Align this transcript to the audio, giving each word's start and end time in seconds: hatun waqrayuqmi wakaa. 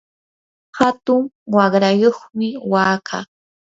hatun 0.77 1.21
waqrayuqmi 1.55 2.47
wakaa. 2.71 3.25